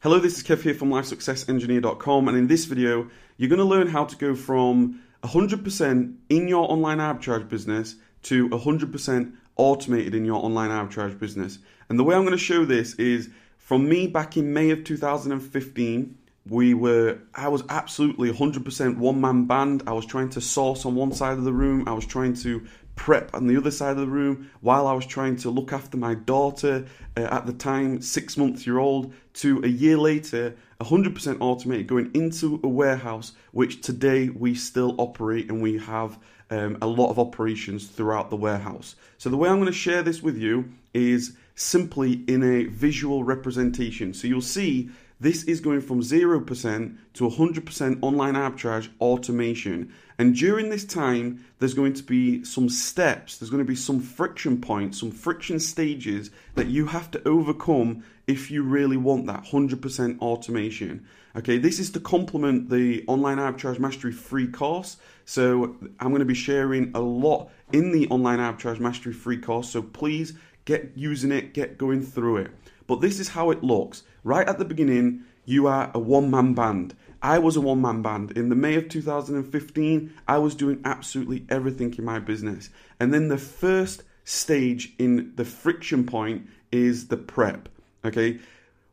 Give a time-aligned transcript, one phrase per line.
[0.00, 3.88] Hello, this is Kev here from LifeSuccessEngineer.com, and in this video, you're going to learn
[3.88, 10.44] how to go from 100% in your online arbitrage business to 100% automated in your
[10.44, 11.58] online arbitrage business.
[11.88, 14.84] And the way I'm going to show this is from me back in May of
[14.84, 16.16] 2015.
[16.48, 19.82] We were, I was absolutely 100% one man band.
[19.88, 22.64] I was trying to source on one side of the room, I was trying to
[22.98, 25.96] prep on the other side of the room while I was trying to look after
[25.96, 26.84] my daughter
[27.16, 32.10] uh, at the time, six months year old, to a year later, 100% automated, going
[32.12, 36.18] into a warehouse, which today we still operate and we have
[36.50, 38.96] um, a lot of operations throughout the warehouse.
[39.16, 43.22] So, the way I'm going to share this with you is simply in a visual
[43.22, 44.12] representation.
[44.12, 44.90] So, you'll see
[45.20, 49.92] this is going from 0% to 100% online arbitrage automation.
[50.18, 54.00] And during this time, there's going to be some steps, there's going to be some
[54.00, 59.44] friction points, some friction stages that you have to overcome if you really want that
[59.44, 61.06] 100% automation.
[61.36, 64.96] Okay, this is to complement the Online Arbitrage Mastery free course.
[65.24, 69.68] So I'm going to be sharing a lot in the Online Arbitrage Mastery free course.
[69.68, 70.34] So please
[70.64, 72.50] get using it, get going through it.
[72.88, 74.02] But this is how it looks.
[74.24, 76.96] Right at the beginning, you are a one man band.
[77.22, 78.32] I was a one man band.
[78.32, 82.70] In the May of 2015, I was doing absolutely everything in my business.
[82.98, 87.68] And then the first stage in the friction point is the prep.
[88.04, 88.40] Okay.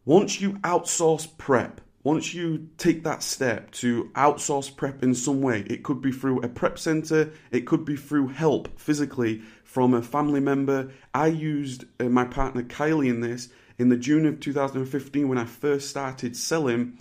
[0.06, 5.62] Once you outsource prep, once you take that step to outsource prep in some way,
[5.62, 10.02] it could be through a prep center, it could be through help physically from a
[10.02, 10.92] family member.
[11.14, 15.46] I used uh, my partner Kylie in this in the June of 2015 when I
[15.46, 16.98] first started selling.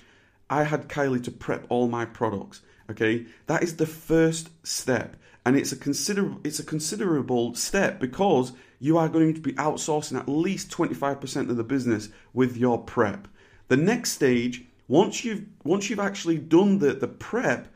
[0.50, 2.60] I had Kylie to prep all my products.
[2.90, 8.52] Okay, that is the first step, and it's a consider it's a considerable step because
[8.78, 13.26] you are going to be outsourcing at least 25% of the business with your prep.
[13.68, 17.68] The next stage, once you've once you've actually done the the prep,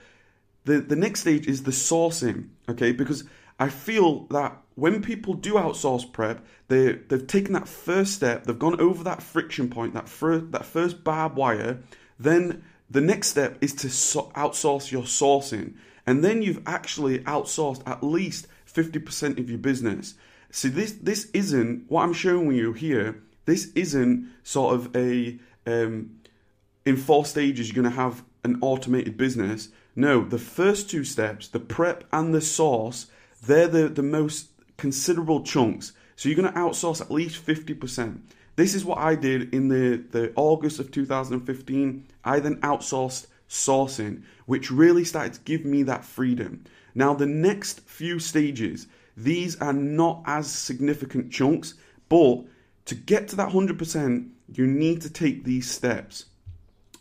[0.66, 2.48] the the next stage is the sourcing.
[2.68, 3.24] Okay, because
[3.58, 8.58] I feel that when people do outsource prep, they they've taken that first step, they've
[8.58, 11.80] gone over that friction point, that first that first barbed wire.
[12.18, 15.74] Then the next step is to so- outsource your sourcing,
[16.06, 20.14] and then you've actually outsourced at least fifty percent of your business.
[20.50, 23.22] See, this this isn't what I'm showing you here.
[23.44, 26.20] This isn't sort of a um,
[26.86, 29.70] in four stages you're going to have an automated business.
[29.96, 33.08] No, the first two steps, the prep and the source
[33.46, 35.92] they're the, the most considerable chunks.
[36.16, 38.20] So you're going to outsource at least 50%.
[38.56, 42.06] This is what I did in the, the August of 2015.
[42.24, 46.64] I then outsourced sourcing, which really started to give me that freedom.
[46.94, 51.74] Now, the next few stages, these are not as significant chunks,
[52.08, 52.44] but
[52.86, 56.26] to get to that 100%, you need to take these steps.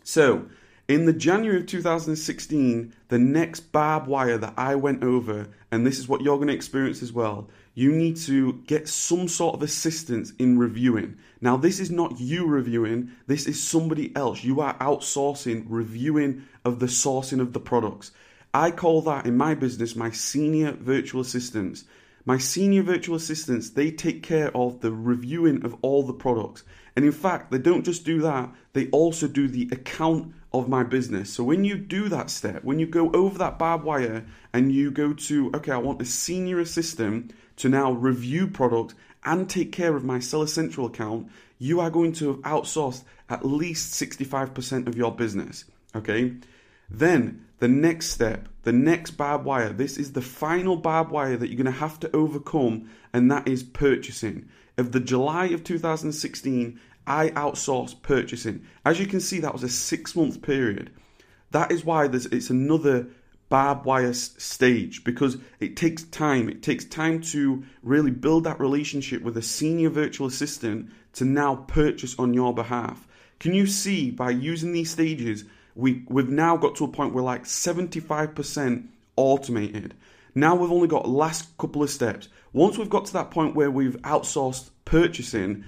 [0.03, 0.47] So,
[0.87, 5.99] in the January of 2016, the next barbed wire that I went over, and this
[5.99, 9.61] is what you're going to experience as well, you need to get some sort of
[9.61, 11.17] assistance in reviewing.
[11.41, 14.43] Now, this is not you reviewing, this is somebody else.
[14.43, 18.11] You are outsourcing reviewing of the sourcing of the products.
[18.53, 21.83] I call that in my business my senior virtual assistants.
[22.25, 26.63] My senior virtual assistants, they take care of the reviewing of all the products.
[26.95, 30.83] And in fact, they don't just do that, they also do the account of my
[30.83, 31.29] business.
[31.29, 34.91] So when you do that step, when you go over that barbed wire and you
[34.91, 39.95] go to, okay, I want a senior assistant to now review product and take care
[39.95, 41.29] of my Seller Central account,
[41.59, 45.65] you are going to have outsourced at least 65% of your business.
[45.95, 46.33] Okay?
[46.89, 51.47] Then the next step, the next barbed wire, this is the final barbed wire that
[51.47, 54.47] you're going to have to overcome, and that is purchasing.
[54.77, 58.65] Of the July of 2016, I outsourced purchasing.
[58.85, 60.91] As you can see, that was a six month period.
[61.51, 63.07] That is why it's another
[63.49, 66.49] barbed wire stage because it takes time.
[66.49, 71.55] It takes time to really build that relationship with a senior virtual assistant to now
[71.55, 73.07] purchase on your behalf.
[73.39, 75.45] Can you see by using these stages,
[75.75, 79.93] we, we've now got to a point where like 75% automated.
[80.35, 82.27] Now we've only got last couple of steps.
[82.51, 85.63] Once we've got to that point where we've outsourced purchasing,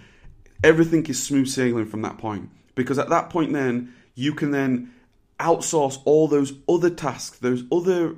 [0.64, 2.50] everything is smooth sailing from that point.
[2.76, 4.94] Because at that point, then you can then
[5.40, 8.16] outsource all those other tasks, those other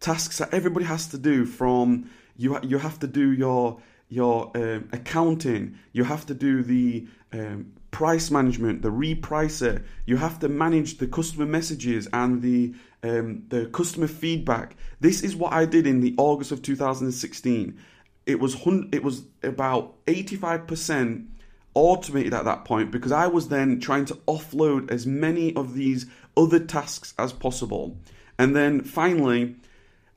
[0.00, 1.44] tasks that everybody has to do.
[1.44, 7.06] From you, you have to do your your um, accounting, you have to do the
[7.32, 9.82] um, price management, the repricer.
[10.06, 14.76] You have to manage the customer messages and the um, the customer feedback.
[15.00, 17.78] This is what I did in the August of 2016.
[18.26, 18.54] It was
[18.92, 21.26] it was about 85%
[21.74, 26.06] automated at that point because I was then trying to offload as many of these
[26.36, 27.96] other tasks as possible.
[28.38, 29.56] And then finally,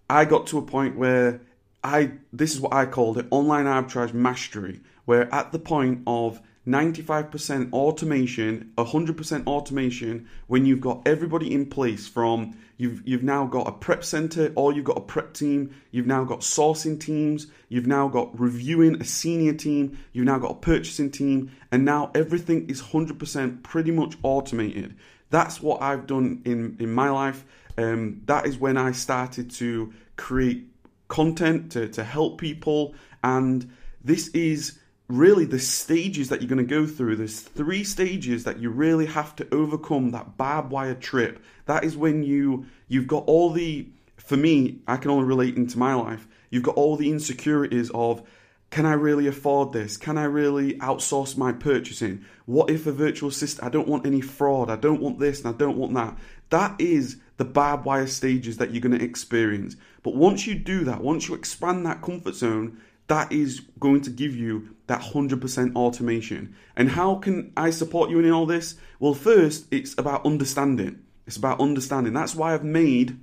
[0.09, 1.41] I got to a point where
[1.83, 6.41] I this is what I called it online arbitrage mastery, where at the point of
[6.67, 13.67] 95% automation, 100% automation, when you've got everybody in place from you've you've now got
[13.67, 17.87] a prep center or you've got a prep team, you've now got sourcing teams, you've
[17.87, 22.69] now got reviewing a senior team, you've now got a purchasing team, and now everything
[22.69, 24.95] is 100% pretty much automated.
[25.29, 27.45] That's what I've done in in my life.
[27.77, 30.67] Um, that is when I started to create
[31.07, 32.93] content to, to help people
[33.23, 33.71] and
[34.03, 37.15] this is really the stages that you're going to go through.
[37.15, 41.41] There's three stages that you really have to overcome that barbed wire trip.
[41.65, 43.87] That is when you you've got all the
[44.17, 46.27] for me, I can only relate into my life.
[46.49, 48.23] You've got all the insecurities of
[48.69, 49.95] can I really afford this?
[49.95, 52.25] Can I really outsource my purchasing?
[52.45, 53.65] What if a virtual assistant?
[53.65, 54.69] I don't want any fraud.
[54.69, 56.17] I don't want this and I don't want that.
[56.49, 59.77] That is the barbed wire stages that you're going to experience.
[60.03, 64.09] But once you do that, once you expand that comfort zone, that is going to
[64.09, 66.55] give you that 100% automation.
[66.75, 68.75] And how can I support you in all this?
[68.99, 70.99] Well, first, it's about understanding.
[71.25, 72.13] It's about understanding.
[72.13, 73.19] That's why I've made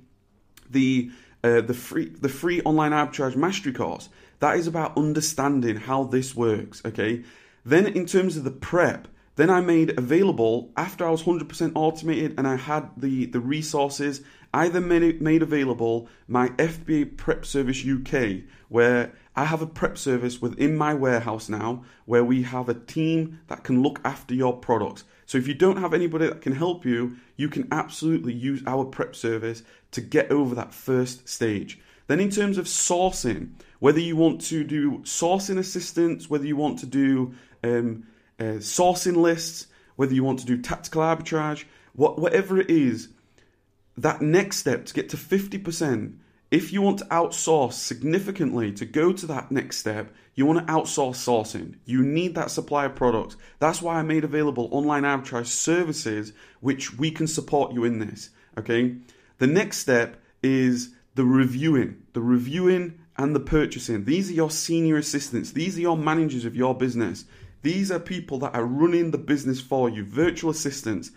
[0.69, 1.11] the
[1.43, 4.09] uh, the free the free online arbitrage mastery course.
[4.39, 6.81] That is about understanding how this works.
[6.85, 7.23] Okay.
[7.63, 12.35] Then in terms of the prep, then I made available after I was 100% automated
[12.37, 14.21] and I had the the resources.
[14.53, 19.97] I then made, made available my FBA Prep Service UK, where I have a prep
[19.97, 24.57] service within my warehouse now where we have a team that can look after your
[24.57, 25.03] products.
[25.25, 28.85] So if you don't have anybody that can help you, you can absolutely use our
[28.85, 31.79] prep service to get over that first stage.
[32.07, 33.49] Then, in terms of sourcing,
[33.79, 37.33] whether you want to do sourcing assistance, whether you want to do
[37.63, 38.05] um,
[38.39, 43.09] uh, sourcing lists, whether you want to do tactical arbitrage, what, whatever it is,
[43.97, 46.15] that next step to get to 50%
[46.51, 50.73] if you want to outsource significantly to go to that next step, you want to
[50.73, 51.75] outsource sourcing.
[51.85, 53.35] You need that supply of products.
[53.59, 58.29] That's why I made available online arbitrage services, which we can support you in this.
[58.57, 58.95] Okay.
[59.39, 64.05] The next step is the reviewing, the reviewing and the purchasing.
[64.05, 65.51] These are your senior assistants.
[65.51, 67.25] These are your managers of your business.
[67.65, 71.09] These are people that are running the business for you, virtual assistants.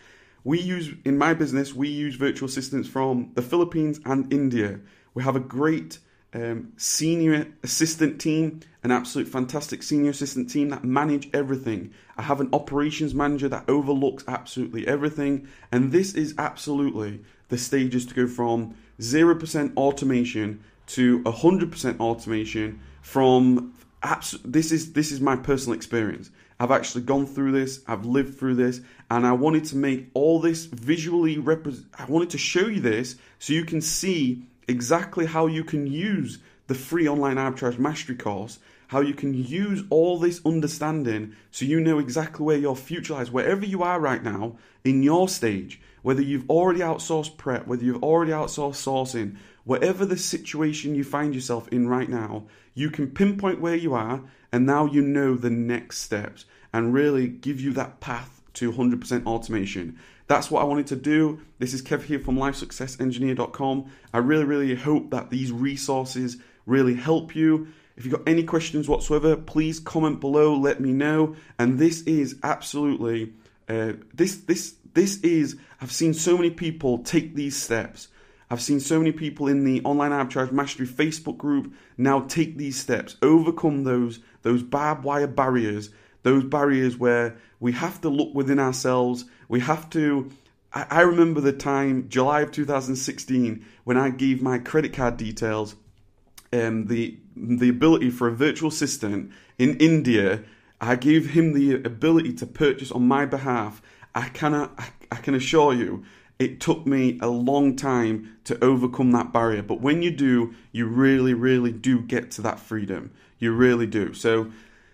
[0.45, 4.81] We use, in my business, we use virtual assistants from the Philippines and India.
[5.13, 5.99] We have a great
[6.33, 11.93] um, senior assistant team, an absolute fantastic senior assistant team that manage everything.
[12.17, 17.21] I have an operations manager that overlooks absolutely everything, and this is absolutely
[17.51, 25.13] the stages to go from 0% automation to 100% automation from abs- this is this
[25.13, 26.31] is my personal experience.
[26.61, 28.81] I've actually gone through this, I've lived through this,
[29.11, 33.17] and I wanted to make all this visually represent I wanted to show you this
[33.39, 38.59] so you can see exactly how you can use the free online arbitrage mastery course,
[38.89, 43.31] how you can use all this understanding so you know exactly where your future lies,
[43.31, 48.03] wherever you are right now in your stage, whether you've already outsourced prep, whether you've
[48.03, 49.37] already outsourced sourcing,
[49.69, 52.43] whatever the situation you find yourself in right now,
[52.73, 57.29] you can pinpoint where you are and now you know the next steps and really
[57.29, 59.99] give you that path to 100% automation.
[60.27, 61.43] That's what I wanted to do.
[61.59, 63.93] This is Kev here from LifeSuccessEngineer.com.
[64.15, 67.69] I really, really hope that these resources really help you.
[67.99, 70.57] If you've got any questions whatsoever, please comment below.
[70.57, 71.37] Let me know.
[71.59, 73.35] And this is absolutely
[73.69, 75.57] uh, this this this is.
[75.83, 78.09] I've seen so many people take these steps.
[78.51, 82.81] I've seen so many people in the online arbitrage mastery Facebook group now take these
[82.81, 85.91] steps, overcome those those barbed wire barriers,
[86.23, 89.25] those barriers where we have to look within ourselves.
[89.49, 90.31] We have to.
[90.73, 95.75] I, I remember the time, July of 2016, when I gave my credit card details,
[96.53, 100.43] um, the the ability for a virtual assistant in India.
[100.81, 103.83] I gave him the ability to purchase on my behalf.
[104.15, 104.73] I cannot.
[104.79, 106.05] I, I can assure you,
[106.39, 109.63] it took me a long time to overcome that barrier.
[109.63, 113.13] But when you do, you really, really do get to that freedom.
[113.39, 114.15] You really do.
[114.15, 114.51] So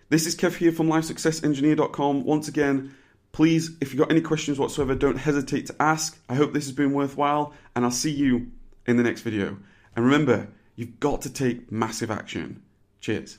[0.08, 2.24] this is Kev here from LifeSuccessEngineer.com.
[2.24, 2.94] Once again,
[3.32, 6.18] please, if you've got any questions whatsoever, don't hesitate to ask.
[6.28, 8.50] I hope this has been worthwhile, and I'll see you
[8.86, 9.58] in the next video.
[9.96, 12.62] And remember, you've got to take massive action.
[13.00, 13.38] Cheers.